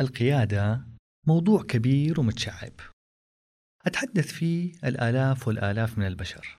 [0.00, 0.86] القيادة
[1.26, 2.72] موضوع كبير ومتشعب.
[3.86, 6.56] أتحدث فيه الآلاف والآلاف من البشر.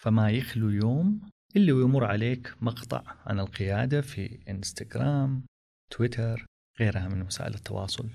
[0.00, 1.20] فما يخلو يوم
[1.56, 5.46] اللي يمر عليك مقطع عن القيادة في إنستغرام
[5.90, 6.46] تويتر
[6.80, 8.10] غيرها من وسائل التواصل.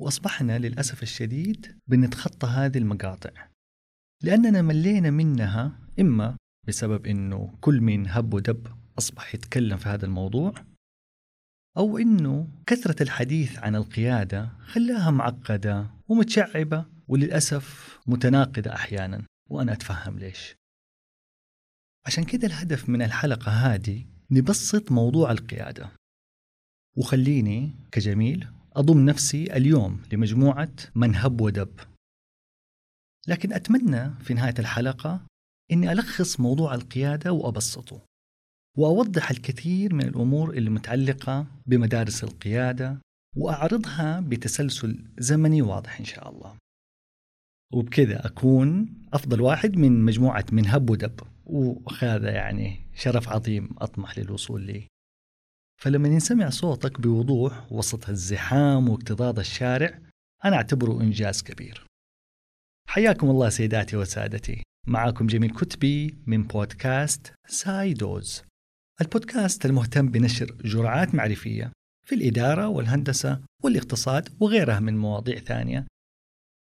[0.00, 3.48] وأصبحنا للأسف الشديد بنتخطى هذه المقاطع
[4.22, 6.36] لأننا ملينا منها إما
[6.68, 8.66] بسبب أنه كل من هب ودب
[8.98, 10.54] أصبح يتكلم في هذا الموضوع
[11.76, 20.56] أو أنه كثرة الحديث عن القيادة خلاها معقدة ومتشعبة وللأسف متناقضة أحيانا وأنا أتفهم ليش.
[22.06, 25.90] عشان كده الهدف من الحلقة هذه نبسط موضوع القيادة.
[26.96, 31.80] وخليني كجميل أضم نفسي اليوم لمجموعة من هب ودب.
[33.28, 35.26] لكن أتمنى في نهاية الحلقة
[35.72, 38.00] أني ألخص موضوع القيادة وأبسطه.
[38.76, 43.00] وأوضح الكثير من الأمور اللي متعلقة بمدارس القيادة
[43.36, 46.56] وأعرضها بتسلسل زمني واضح إن شاء الله.
[47.72, 54.62] وبكذا أكون أفضل واحد من مجموعة من هب ودب وهذا يعني شرف عظيم أطمح للوصول
[54.62, 54.86] ليه
[55.82, 59.98] فلما ينسمع صوتك بوضوح وسط الزحام واكتظاظ الشارع
[60.44, 61.86] أنا أعتبره إنجاز كبير.
[62.88, 64.62] حياكم الله سيداتي وسادتي.
[64.86, 68.42] معكم جميل كتبي من بودكاست سايدوز.
[69.00, 71.72] البودكاست المهتم بنشر جرعات معرفية
[72.06, 75.86] في الإدارة والهندسة والاقتصاد وغيرها من مواضيع ثانية.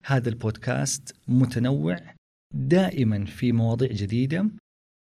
[0.04, 2.14] هذا البودكاست متنوع
[2.54, 4.50] دائما في مواضيع جديدة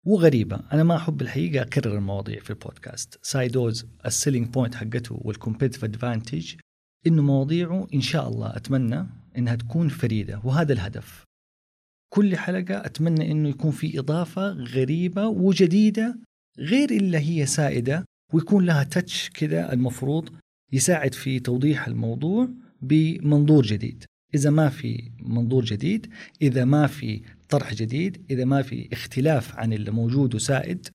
[0.07, 0.61] وغريبة.
[0.73, 3.19] أنا ما أحب الحقيقة أكرر المواضيع في البودكاست.
[3.23, 6.55] سايدوز ال selling point حقته وال competitive advantage
[7.07, 9.07] إنه مواضيعه إن شاء الله أتمنى
[9.39, 11.25] إنها تكون فريدة وهذا الهدف.
[12.13, 16.19] كل حلقة أتمنى إنه يكون في إضافة غريبة وجديدة
[16.61, 20.29] غير اللي هي سائدة ويكون لها تتش كذا المفروض
[20.73, 22.49] يساعد في توضيح الموضوع
[22.83, 24.05] بمنظور جديد.
[24.35, 29.73] إذا ما في منظور جديد إذا ما في طرح جديد إذا ما في اختلاف عن
[29.73, 30.87] اللي موجود وسائد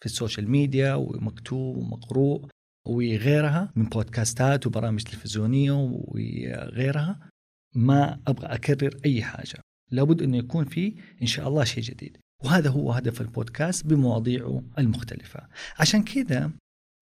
[0.00, 2.46] في السوشيال ميديا ومكتوب ومقروء
[2.86, 7.28] وغيرها من بودكاستات وبرامج تلفزيونية وغيرها
[7.74, 9.60] ما أبغى أكرر أي حاجة.
[9.90, 12.18] لابد أنه يكون في إن شاء الله شيء جديد.
[12.44, 15.48] وهذا هو هدف البودكاست بمواضيعه المختلفة.
[15.78, 16.50] عشان كذا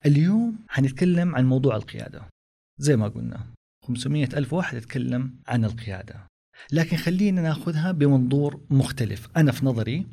[0.07, 2.23] اليوم حنتكلم عن موضوع القيادة.
[2.79, 3.47] زي ما قلنا
[3.85, 6.27] 500 ألف واحد يتكلم عن القيادة.
[6.73, 9.29] لكن خلينا ناخذها بمنظور مختلف.
[9.37, 10.07] أنا في نظري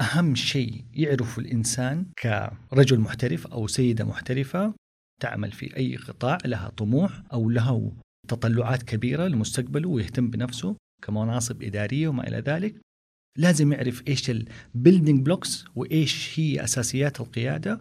[0.00, 4.74] أهم شيء يعرفه الإنسان كرجل محترف أو سيدة محترفة
[5.20, 7.92] تعمل في أي قطاع لها طموح أو لها
[8.28, 12.80] تطلعات كبيرة لمستقبله ويهتم بنفسه كمناصب إدارية وما إلى ذلك.
[13.38, 17.80] لازم يعرف إيش ال building blocks وإيش هي أساسيات القيادة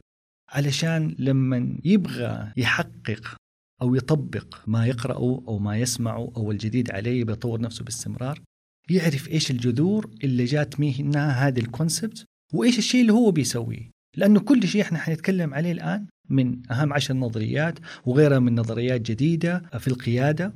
[0.49, 3.35] علشان لما يبغى يحقق
[3.81, 8.41] أو يطبق ما يقرأه أو ما يسمعه أو الجديد عليه بيطور نفسه باستمرار
[8.89, 13.91] يعرف إيش الجذور اللي جات منها هذه ال concept وإيش الشيء اللي هو بيسويه.
[14.15, 19.59] لأنه كل شيء إحنا حنتكلم عليه الآن من أهم عشر نظريات وغيرها من نظريات جديدة
[19.79, 20.53] في القيادة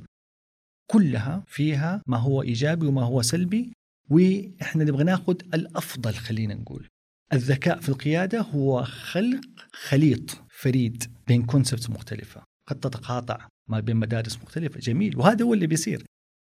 [0.90, 3.72] كلها فيها ما هو إيجابي وما هو سلبي
[4.12, 6.88] وإحنا نبغى ناخذ الأفضل خلينا نقول.
[7.32, 9.40] الذكاء في القيادة هو خلق
[9.72, 12.42] خليط فريد بين كونسبتس مختلفة.
[12.68, 14.80] قد تتقاطع ما بين مدارس مختلفة.
[14.80, 15.18] جميل.
[15.18, 16.04] وهذا هو اللي بيصير.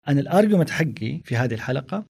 [0.09, 2.07] أنا الأرجومنت حقي في هذه الحلقة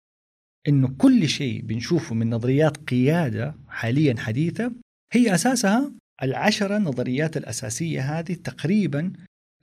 [0.69, 4.73] إنه كل شيء بنشوفه من نظريات قيادة حاليا حديثة
[5.13, 9.13] هي أساسها العشرة نظريات الأساسية هذه تقريبا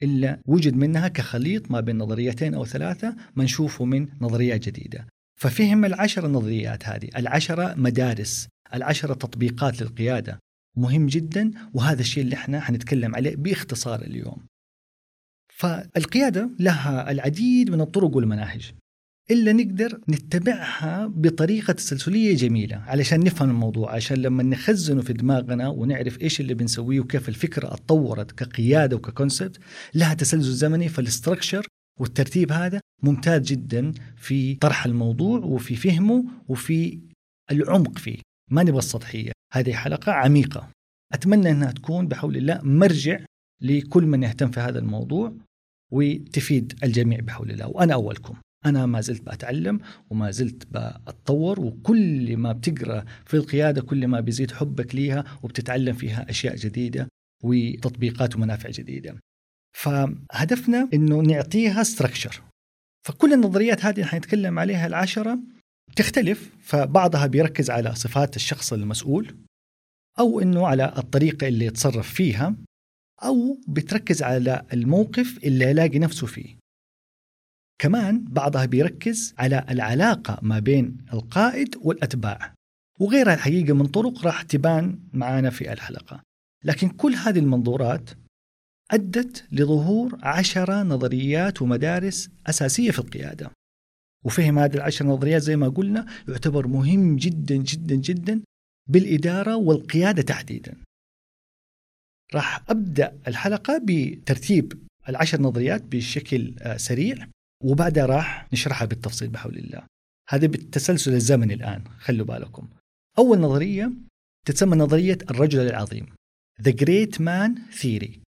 [0.04, 5.08] إلا وجد منها كخليط ما بين نظريتين أو ثلاثة ما نشوفه من نظريات جديدة.
[5.36, 7.10] ففهم العشر نظريات هذه.
[7.16, 8.48] العشرة مدارس.
[8.74, 10.40] العشرة تطبيقات للقيادة.
[10.78, 14.46] مهم جدا وهذا الشيء اللي إحنا حنتكلم عليه باختصار اليوم.
[15.54, 18.72] فالقيادة لها العديد من الطرق والمناهج.
[19.32, 26.22] إلا نقدر نتبعها بطريقة تسلسلية جميلة علشان نفهم الموضوع عشان لما نخزنه في دماغنا ونعرف
[26.22, 29.60] إيش اللي بنسويه وكيف الفكرة أتطورت كقيادة وككونسبت
[29.94, 31.68] لها تسلسل زمني فالاستركشر
[32.00, 37.00] والترتيب هذا ممتاز جدا في طرح الموضوع وفي فهمه وفي
[37.52, 38.18] العمق فيه.
[38.52, 40.70] ما نبغى السطحية هذه حلقة عميقة.
[41.14, 43.20] أتمنى أنها تكون بحول الله مرجع
[43.62, 45.34] لكل من يهتم في هذا الموضوع
[45.92, 47.68] وتفيد الجميع بحول الله.
[47.68, 48.36] وأنا أولكم.
[48.66, 54.52] أنا ما زلت بتعلم وما زلت بتطور وكل ما بتقرأ في القيادة كل ما بيزيد
[54.52, 57.08] حبك ليها وبتتعلم فيها أشياء جديدة
[57.44, 59.16] وتطبيقات ومنافع جديدة.
[59.76, 62.42] فهدفنا أنه نعطيها ستراكشر
[63.08, 65.40] فكل النظريات هذه اللي حنتكلم عليها العشرة
[65.96, 69.36] تختلف فبعضها بيركز على صفات الشخص المسؤول
[70.20, 72.56] أو أنه على الطريقة اللي يتصرف فيها
[73.24, 76.56] أو بتركز على الموقف اللي يلاقي نفسه فيه.
[77.82, 82.54] كمان بعضها بيركز على العلاقة ما بين القائد والأتباع
[83.00, 86.22] وغيرها الحقيقة من طرق راح تبان معانا في الحلقة.
[86.64, 88.10] لكن كل هذه المنظورات
[88.92, 93.52] أدت لظهور عشرة نظريات ومدارس أساسية في القيادة.
[94.26, 98.42] وفهم هذه العشر نظريات زي ما قلنا يعتبر مهم جدا جدا جدا
[98.90, 100.78] بالإدارة والقيادة تحديدا.
[102.34, 107.28] راح أبدأ الحلقة بترتيب العشر نظريات بشكل آه، سريع
[107.64, 109.84] وبعدها راح نشرحها بالتفصيل بحول الله.
[110.30, 112.68] هذا بالتسلسل الزمني الآن خلوا بالكم.
[113.18, 113.92] أول نظرية
[114.46, 116.06] تتسمى نظرية الرجل العظيم
[116.62, 118.25] The Great Man Theory.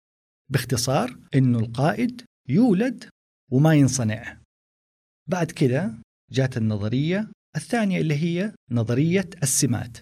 [0.49, 3.05] باختصار إنه القائد يولد
[3.53, 4.39] وما ينصنع.
[5.29, 5.95] بعد كده
[6.33, 9.99] جات النظرية الثانية اللي هي نظرية السمات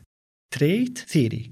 [0.54, 1.50] Trait Theory.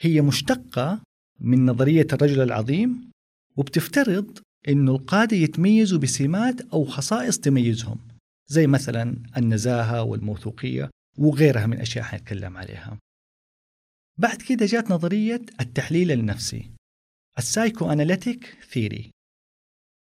[0.00, 1.02] هي مشتقة
[1.40, 3.10] من نظرية الرجل العظيم
[3.56, 4.38] وبتفترض
[4.68, 7.98] إنه القادة يتميزوا بسمات أو خصائص تميزهم
[8.46, 12.98] زي مثلا النزاهة والموثوقية وغيرها من أشياء حنتكلم عليها.
[14.18, 16.73] بعد كده جات نظرية التحليل النفسي.
[17.38, 19.10] ال psychoanalytic theory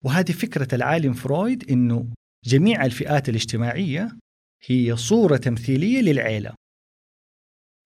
[0.03, 2.13] وهذه فكرة العالم فرويد إنه
[2.43, 4.17] جميع الفئات الاجتماعية
[4.63, 6.55] هي صورة تمثيلية للعيلة.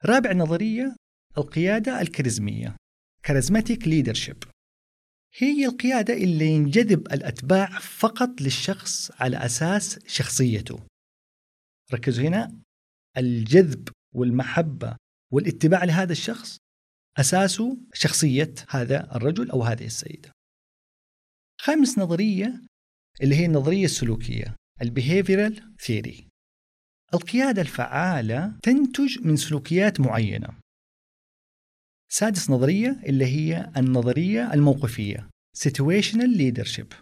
[0.05, 0.95] رابع نظرية
[1.37, 2.75] القيادة الكاريزمية
[3.23, 4.43] charismatic leadership
[5.37, 10.79] هي القيادة اللي ينجذب الأتباع فقط للشخص على أساس شخصيته.
[11.93, 12.61] ركزوا هنا
[13.17, 14.95] الجذب والمحبة
[15.33, 16.57] والاتباع لهذا الشخص
[17.17, 20.31] أساسه شخصية هذا الرجل أو هذه السيدة.
[21.61, 22.61] خامس نظرية
[23.23, 26.27] اللي هي النظرية السلوكية ال behavioral theory
[27.13, 30.59] القيادة الفعالة تنتج من سلوكيات معينة.
[32.11, 36.93] سادس نظرية اللي هي النظرية الموقفية situational leadership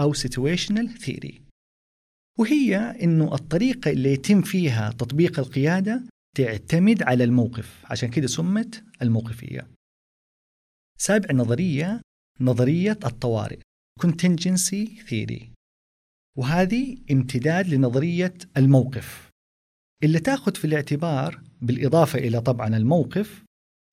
[0.00, 1.40] أو situational theory.
[2.38, 6.02] وهي أنه الطريقة اللي يتم فيها تطبيق القيادة
[6.36, 7.84] تعتمد على الموقف.
[7.84, 9.70] عشان كده سمت الموقفية.
[10.98, 12.00] سابع نظرية
[12.40, 13.58] نظرية الطوارئ
[14.06, 15.44] contingency theory.
[16.38, 19.30] وهذه امتداد لنظرية الموقف.
[20.04, 23.44] اللي تأخذ في الاعتبار بالإضافة إلى طبعا الموقف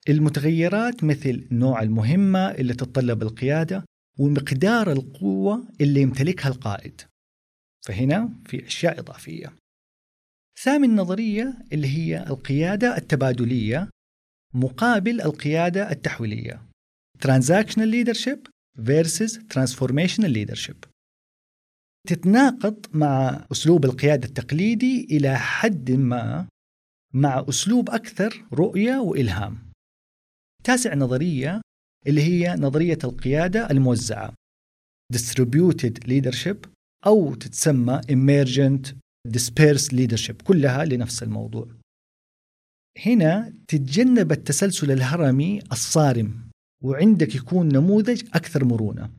[0.09, 3.85] المتغيرات مثل نوع المهمة اللي تتطلب القيادة
[4.19, 7.01] ومقدار القوة اللي يمتلكها القائد.
[7.85, 9.53] فهنا في أشياء إضافية.
[10.59, 13.89] ثامن نظرية اللي هي القيادة التبادلية
[14.53, 16.61] مقابل القيادة التحويلية.
[17.25, 18.39] Transactional Leadership
[18.79, 20.89] versus Transformational Leadership.
[22.07, 26.47] تتناقض مع أسلوب القيادة التقليدي إلى حد ما
[27.13, 29.71] مع أسلوب أكثر رؤية وإلهام.
[30.63, 31.61] تاسع نظرية
[32.07, 34.33] اللي هي نظرية القيادة الموزعة.
[35.13, 36.57] Distributed Leadership
[37.05, 41.67] أو تتسمى Emergent Dispersed Leadership كلها لنفس الموضوع.
[43.05, 46.49] هنا تتجنب التسلسل الهرمي الصارم
[46.83, 49.11] وعندك يكون نموذج أكثر مرونة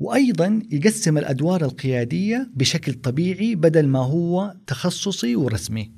[0.00, 5.92] وأيضا يقسم الأدوار القيادية بشكل طبيعي بدل ما هو تخصصي ورسمي.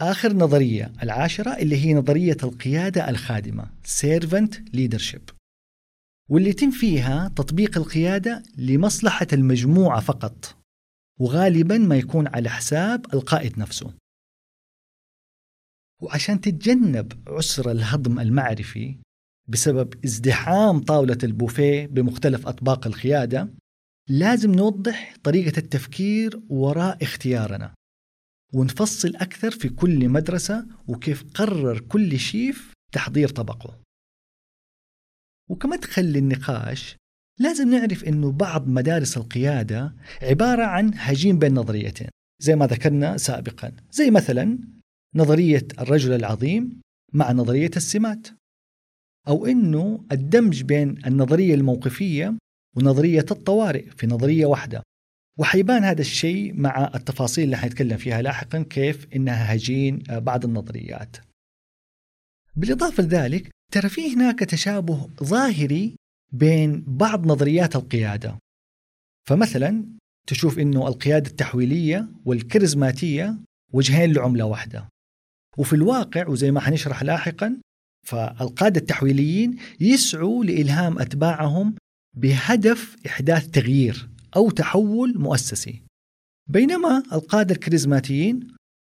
[0.00, 5.34] آخر نظرية العاشرة اللي هي نظرية القيادة الخادمة Servant Leadership
[6.30, 10.63] واللي يتم فيها تطبيق القيادة لمصلحة المجموعة فقط.
[11.20, 13.94] وغالبا ما يكون على حساب القائد نفسه.
[16.02, 18.98] وعشان تتجنب عسر الهضم المعرفي
[19.48, 23.54] بسبب ازدحام طاولة البوفيه بمختلف أطباق القيادة
[24.08, 27.74] لازم نوضح طريقة التفكير وراء اختيارنا
[28.54, 33.80] ونفصل أكثر في كل مدرسة وكيف قرر كل شيف تحضير طبقه.
[35.50, 36.96] وكمدخل للنقاش
[37.38, 42.08] لازم نعرف أنه بعض مدارس القيادة عبارة عن هجين بين نظريتين
[42.42, 44.58] زي ما ذكرنا سابقا زي مثلا
[45.14, 46.80] نظرية الرجل العظيم
[47.12, 48.28] مع نظرية السمات
[49.28, 52.34] أو أنه الدمج بين النظرية الموقفية
[52.76, 54.82] ونظرية الطوارئ في نظرية واحدة
[55.38, 61.16] وحيبان هذا الشيء مع التفاصيل اللي حنتكلم فيها لاحقا كيف إنها هجين بعض النظريات.
[62.56, 65.96] بالإضافة لذلك ترى في هناك تشابه ظاهري
[66.32, 68.38] بين بعض نظريات القيادة.
[69.28, 69.84] فمثلا
[70.26, 73.38] تشوف إنه القيادة التحويلية والكاريزماتيه
[73.72, 74.88] وجهين لعملة واحدة.
[75.58, 77.60] وفي الواقع وزي ما حنشرح لاحقا
[78.06, 81.74] فالقادة التحويليين يسعوا لإلهام أتباعهم
[82.16, 85.82] بهدف إحداث تغيير أو تحول مؤسسي
[86.50, 88.48] بينما القادة الكاريزماتيين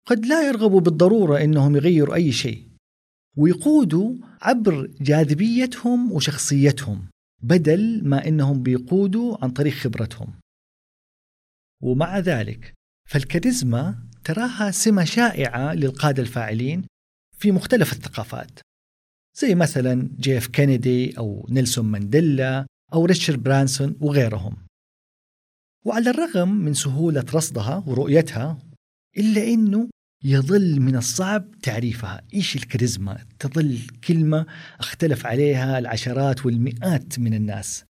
[0.05, 2.67] قد لا يرغبوا بالضرورة أنهم يغيروا أي شيء
[3.38, 7.08] ويقودوا عبر جاذبيتهم وشخصيتهم
[7.46, 10.34] بدل ما إنهم بيقودوا عن طريق خبرتهم.
[11.84, 12.74] ومع ذلك
[13.10, 16.86] فالكاريزما تراها سمة شائعة للقادة الفاعلين
[17.38, 18.60] في مختلف الثقافات
[19.38, 24.58] زي مثلا جي إف كينيدي أو نيلسون مانديلا أو ريتشارد برانسون وغيرهم
[25.86, 28.60] وعلى الرغم من سهولة رصدها ورؤيتها
[29.18, 29.90] إلا أنه
[30.24, 32.22] يظل من الصعب تعريفها.
[32.34, 34.46] إيش الكاريزما؟ تظل كلمة
[34.80, 37.86] اختلف عليها العشرات والمئات من الناس.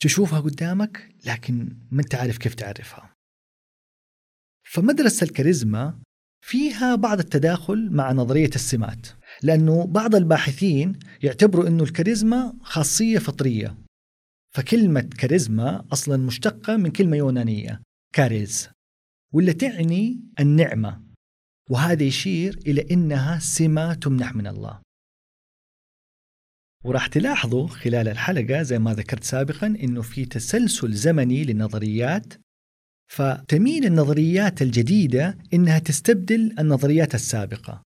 [0.00, 3.14] تشوفها قدامك لكن ما أنت عارف كيف تعرفها.
[4.64, 5.98] فمدرسة الكاريزما
[6.44, 9.06] فيها بعض التداخل مع نظرية السمات
[9.42, 13.78] لأنه بعض الباحثين يعتبروا أنه الكاريزما خاصية فطرية.
[14.54, 17.82] فكلمة كاريزما أصلا مشتقة من كلمة يونانية
[18.14, 18.68] كاريز
[19.32, 21.11] واللي تعني النعمة.
[21.72, 24.80] وهذا يشير إلى أنها سمة تمنح من الله.
[26.84, 32.34] وراح تلاحظوا خلال الحلقة زي ما ذكرت سابقا أنه في تسلسل زمني للنظريات
[33.12, 37.82] فتميل النظريات الجديدة إنها تستبدل النظريات السابقة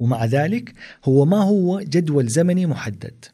[0.00, 0.74] ومع ذلك
[1.04, 3.24] هو ما هو جدول زمني محدد.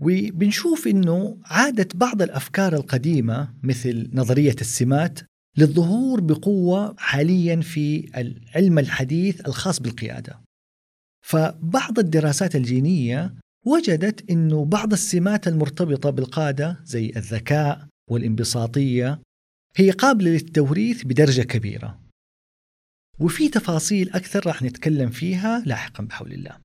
[0.00, 5.20] وبنشوف إنه عادت بعض الأفكار القديمة مثل نظرية السمات
[5.58, 10.40] للظهور بقوة حاليا في العلم الحديث الخاص بالقيادة.
[11.26, 13.34] فبعض الدراسات الجينية
[13.66, 19.20] وجدت إنه بعض السمات المرتبطة بالقادة زي الذكاء والانبساطية
[19.76, 22.00] هي قابلة للتوريث بدرجة كبيرة.
[23.20, 26.58] وفي تفاصيل أكثر راح نتكلم فيها لاحقا بحول الله.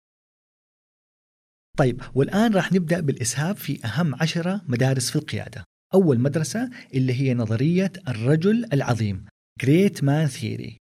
[1.78, 5.64] طيب والآن راح نبدأ بالإسهاب في أهم عشرة مدارس في القيادة
[5.96, 9.26] أول مدرسة اللي هي نظرية الرجل العظيم
[9.64, 10.78] Great Man Theory.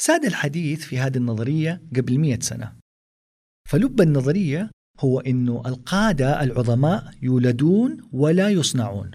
[0.00, 2.76] ساد الحديث في هذه النظرية قبل مئة سنة.
[3.68, 9.10] فلب النظرية هو أنه القادة العظماء يولدون ولا يصنعون.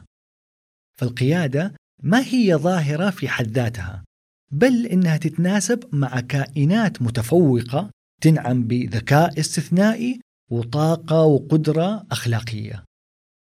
[1.00, 1.74] فالقيادة
[2.04, 4.04] ما هي ظاهرة في حد ذاتها
[4.52, 7.90] بل إنها تتناسب مع كائنات متفوقة
[8.22, 10.20] تنعم بذكاء استثنائي
[10.52, 12.89] وطاقة وقدرة أخلاقية.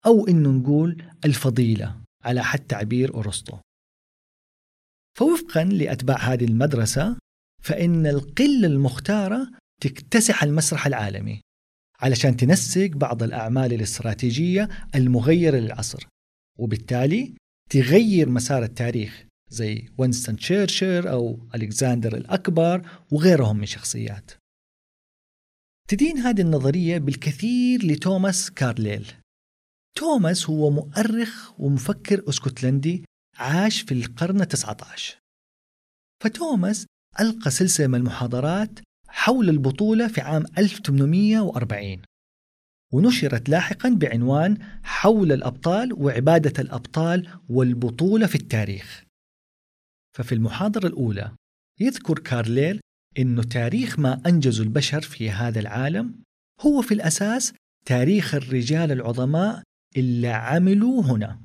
[0.06, 3.58] أو إنه نقول الفضيلة على حد تعبير أرسطو.
[5.18, 7.16] فوفقا لأتباع هذه المدرسة
[7.62, 9.50] فإن القلة المختارة
[9.82, 11.40] تكتسح المسرح العالمي
[12.00, 16.08] علشان تنسق بعض الأعمال الاستراتيجية المغيرة للعصر
[16.58, 17.34] وبالتالي
[17.70, 24.30] تغير مسار التاريخ زي وينستون تشرشل أو ألكسندر الأكبر وغيرهم من شخصيات.
[25.88, 29.12] تدين هذه النظرية بالكثير لتوماس كارليل.
[29.98, 33.04] توماس هو مؤرخ ومفكر أسكتلندي
[33.36, 35.18] عاش في القرن التسعة عشر.
[36.22, 36.86] فتوماس
[37.20, 38.78] ألقى سلسلة من المحاضرات
[39.08, 42.02] حول البطولة في عام 1840
[42.92, 49.04] ونشرت لاحقا بعنوان حول الأبطال وعبادة الأبطال والبطولة في التاريخ.
[50.16, 51.32] ففي المحاضرة الأولى
[51.80, 52.80] يذكر كارليل
[53.18, 56.22] إنه تاريخ ما أنجزه البشر في هذا العالم
[56.60, 57.52] هو في الأساس
[57.86, 61.40] تاريخ الرجال العظماء اللي عملوا هنا.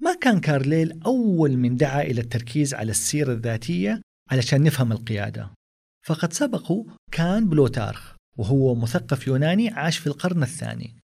[0.00, 5.50] ما كان كارليل أول من دعا إلى التركيز على السيرة الذاتية علشان نفهم القيادة.
[6.06, 10.96] فقد سبقه كان بلوتارخ وهو مثقف يوناني عاش في القرن الثاني.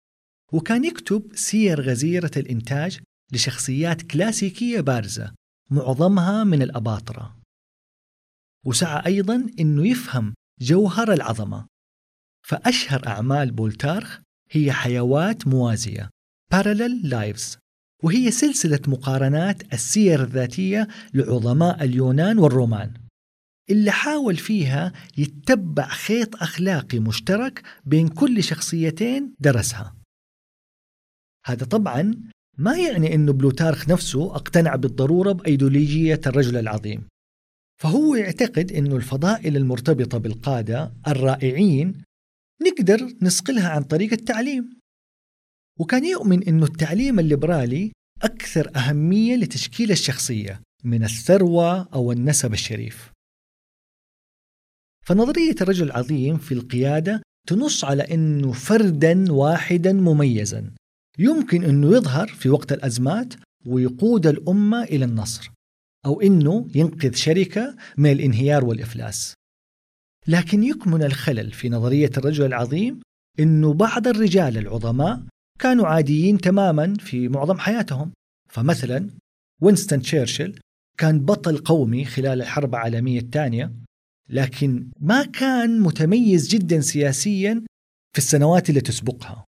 [0.54, 3.00] وكان يكتب سير غزيرة الإنتاج
[3.34, 5.34] لشخصيات كلاسيكية بارزة
[5.72, 7.38] معظمها من الأباطرة
[8.66, 11.68] وسعى أيضا أنه يفهم جوهر العظمة
[12.48, 16.10] فأشهر أعمال بولتارخ هي حيوات موازية
[16.56, 17.58] Parallel Lives
[18.04, 22.94] وهي سلسلة مقارنات السير الذاتية لعظماء اليونان والرومان.
[23.70, 29.96] اللي حاول فيها يتبع خيط أخلاقي مشترك بين كل شخصيتين درسها.
[31.46, 32.16] هذا طبعا
[32.58, 37.08] ما يعني أنه بلوتارخ نفسه اقتنع بالضرورة بأيديولوجية الرجل العظيم.
[37.82, 42.04] فهو يعتقد أنه الفضائل المرتبطة بالقادة الرائعين
[42.62, 44.80] نقدر نسقلها عن طريق التعليم.
[45.80, 53.12] وكان يؤمن أنه التعليم الليبرالي أكثر أهمية لتشكيل الشخصية من الثروة أو النسب الشريف.
[55.06, 60.72] فنظرية الرجل العظيم في القيادة تنص على أنه فردا واحدا مميزا
[61.20, 63.34] يمكن أنه يظهر في وقت الأزمات
[63.66, 65.52] ويقود الأمة إلى النصر
[66.06, 69.34] أو أنه ينقذ شركة من الانهيار والإفلاس.
[70.28, 73.00] لكن يكمن الخلل في نظرية الرجل العظيم
[73.40, 75.24] أنه بعض الرجال العظماء
[75.60, 78.12] كانوا عاديين تماما في معظم حياتهم.
[78.50, 79.10] فمثلا
[79.62, 80.60] وينستون تشرشل
[80.98, 83.72] كان بطل قومي خلال الحرب العالمية الثانية
[84.30, 87.66] لكن ما كان متميز جدا سياسيا
[88.14, 89.46] في السنوات اللي تسبقها.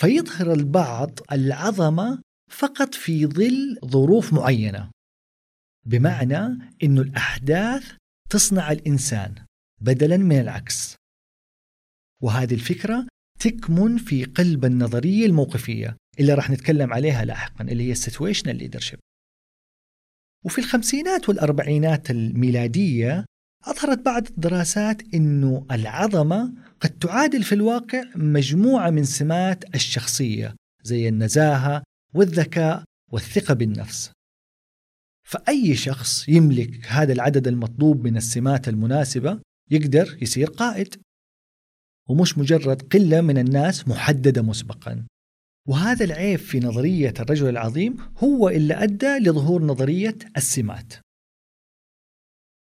[0.00, 4.90] فيظهر البعض العظمة فقط في ظل ظروف معينة
[5.86, 6.36] بمعنى
[6.82, 7.92] أن الأحداث
[8.30, 9.34] تصنع الإنسان.
[9.86, 10.96] بدلا من العكس.
[12.22, 13.06] وهذه الفكرة
[13.40, 18.98] تكمن في قلب النظرية الموقفية اللي راح نتكلم عليها لاحقا اللي هي situational leadership.
[20.44, 23.24] وفي الخمسينات والأربعينات الميلادية
[23.64, 31.82] أظهرت بعض الدراسات أنه العظمة قد تعادل في الواقع مجموعة من سمات الشخصية زي النزاهة
[32.14, 34.10] والذكاء والثقة بالنفس.
[35.26, 40.94] فأي شخص يملك هذا العدد المطلوب من السمات المناسبة يقدر يصير قائد.
[42.08, 45.06] ومش مجرد قلة من الناس محددة مسبقا.
[45.68, 50.92] وهذا العيب في نظرية الرجل العظيم هو اللي أدى لظهور نظرية السمات.